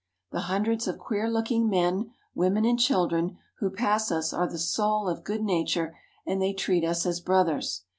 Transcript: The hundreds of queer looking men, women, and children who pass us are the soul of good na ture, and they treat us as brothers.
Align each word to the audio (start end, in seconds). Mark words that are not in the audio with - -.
The 0.31 0.39
hundreds 0.49 0.87
of 0.87 0.97
queer 0.97 1.29
looking 1.29 1.69
men, 1.69 2.09
women, 2.33 2.65
and 2.65 2.79
children 2.79 3.37
who 3.59 3.69
pass 3.69 4.11
us 4.11 4.33
are 4.33 4.47
the 4.47 4.57
soul 4.57 5.07
of 5.07 5.23
good 5.23 5.43
na 5.43 5.63
ture, 5.63 5.95
and 6.25 6.41
they 6.41 6.53
treat 6.53 6.83
us 6.83 7.05
as 7.05 7.19
brothers. 7.19 7.83